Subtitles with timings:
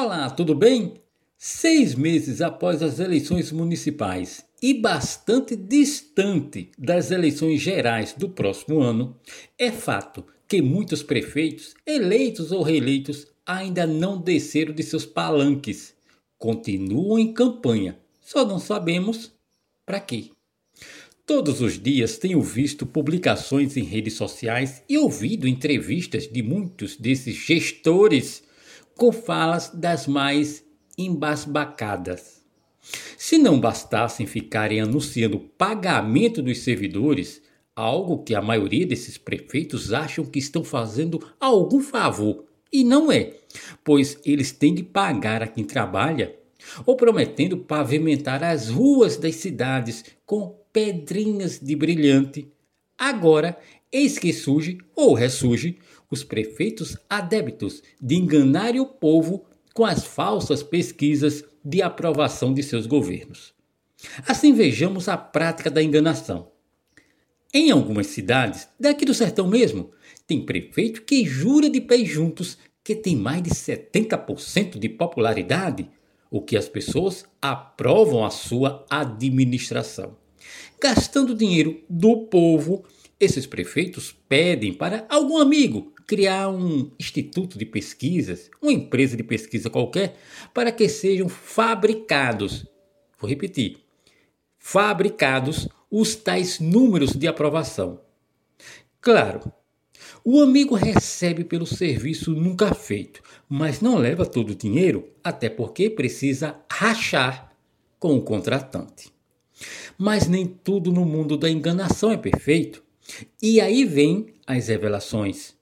[0.00, 0.94] Olá, tudo bem?
[1.36, 9.16] Seis meses após as eleições municipais e bastante distante das eleições gerais do próximo ano,
[9.58, 15.94] é fato que muitos prefeitos, eleitos ou reeleitos, ainda não desceram de seus palanques.
[16.38, 19.32] Continuam em campanha, só não sabemos
[19.84, 20.30] para quê.
[21.26, 27.34] Todos os dias tenho visto publicações em redes sociais e ouvido entrevistas de muitos desses
[27.34, 28.46] gestores
[28.98, 30.64] com falas das mais
[30.98, 32.42] embasbacadas.
[33.16, 37.40] Se não bastassem ficarem anunciando pagamento dos servidores,
[37.76, 43.34] algo que a maioria desses prefeitos acham que estão fazendo algum favor, e não é,
[43.84, 46.34] pois eles têm de pagar a quem trabalha,
[46.84, 52.48] ou prometendo pavimentar as ruas das cidades com pedrinhas de brilhante.
[52.98, 53.56] Agora,
[53.92, 55.78] eis que surge ou ressurge
[56.10, 59.44] os prefeitos adébitos de enganarem o povo
[59.74, 63.52] com as falsas pesquisas de aprovação de seus governos.
[64.26, 66.50] Assim vejamos a prática da enganação.
[67.52, 69.90] Em algumas cidades, daqui do sertão mesmo,
[70.26, 75.90] tem prefeito que jura de pés juntos que tem mais de 70% de popularidade,
[76.30, 80.16] o que as pessoas aprovam a sua administração.
[80.80, 82.84] Gastando dinheiro do povo,
[83.20, 89.68] esses prefeitos pedem para algum amigo criar um instituto de pesquisas, uma empresa de pesquisa
[89.68, 90.16] qualquer,
[90.54, 92.66] para que sejam fabricados,
[93.18, 93.78] vou repetir,
[94.56, 98.00] fabricados os tais números de aprovação.
[99.00, 99.52] Claro,
[100.24, 105.90] o amigo recebe pelo serviço nunca feito, mas não leva todo o dinheiro, até porque
[105.90, 107.52] precisa rachar
[107.98, 109.12] com o contratante.
[109.96, 112.82] Mas nem tudo no mundo da enganação é perfeito.
[113.42, 115.56] E aí vem as revelações.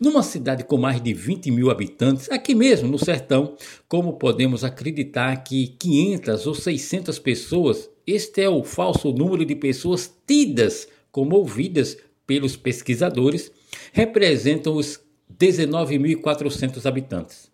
[0.00, 3.56] Numa cidade com mais de 20 mil habitantes, aqui mesmo no sertão,
[3.88, 10.10] como podemos acreditar que 500 ou 600 pessoas, este é o falso número de pessoas
[10.26, 11.96] tidas como ouvidas
[12.26, 13.52] pelos pesquisadores,
[13.92, 15.00] representam os
[15.38, 17.50] 19.400 habitantes.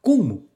[0.00, 0.46] Como?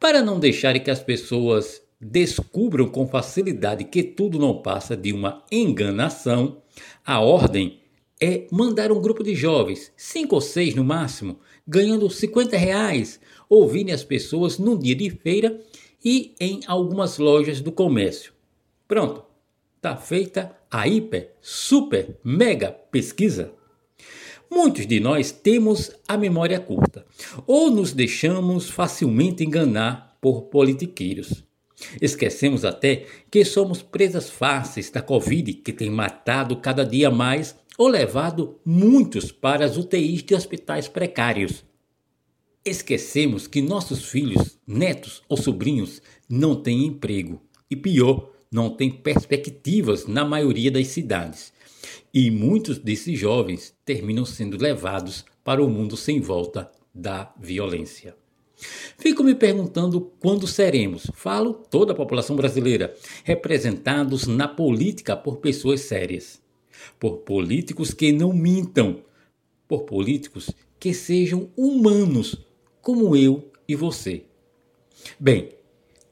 [0.00, 5.44] Para não deixarem que as pessoas descubram com facilidade que tudo não passa de uma
[5.50, 6.62] enganação,
[7.04, 7.80] a ordem
[8.20, 13.92] é mandar um grupo de jovens, cinco ou seis no máximo, ganhando 50 reais, ouvirem
[13.92, 15.60] as pessoas num dia de feira
[16.04, 18.32] e em algumas lojas do comércio.
[18.86, 19.24] Pronto,
[19.76, 23.52] está feita a hiper, super, mega pesquisa.
[24.50, 27.04] Muitos de nós temos a memória curta
[27.46, 31.47] ou nos deixamos facilmente enganar por politiqueiros.
[32.00, 37.86] Esquecemos até que somos presas fáceis da Covid, que tem matado cada dia mais ou
[37.86, 41.64] levado muitos para as UTIs de hospitais precários.
[42.64, 47.40] Esquecemos que nossos filhos, netos ou sobrinhos não têm emprego
[47.70, 51.52] e, pior, não têm perspectivas na maioria das cidades.
[52.12, 58.16] E muitos desses jovens terminam sendo levados para o mundo sem volta da violência.
[58.98, 65.82] Fico me perguntando quando seremos, falo toda a população brasileira, representados na política por pessoas
[65.82, 66.40] sérias,
[66.98, 69.02] por políticos que não mintam,
[69.68, 72.36] por políticos que sejam humanos,
[72.82, 74.24] como eu e você.
[75.18, 75.50] Bem,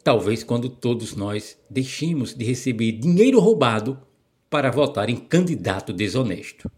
[0.04, 3.98] talvez quando todos nós deixemos de receber dinheiro roubado
[4.48, 6.70] para votar em candidato desonesto.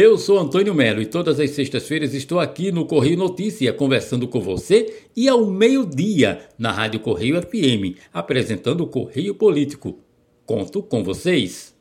[0.00, 4.40] Eu sou Antônio Melo e todas as sextas-feiras estou aqui no Correio Notícia conversando com
[4.40, 9.98] você e ao meio-dia na Rádio Correio FM, apresentando o Correio Político.
[10.46, 11.76] Conto com vocês.